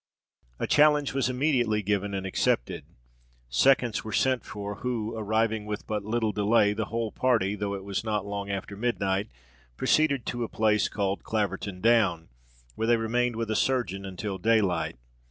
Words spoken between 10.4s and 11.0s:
a place